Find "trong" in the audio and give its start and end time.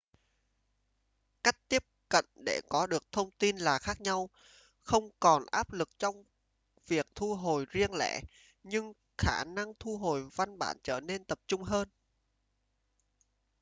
5.99-6.23